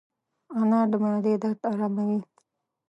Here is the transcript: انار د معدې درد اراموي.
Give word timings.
انار 0.59 0.85
د 0.91 0.93
معدې 1.03 1.33
درد 1.41 1.61
اراموي. 1.71 2.19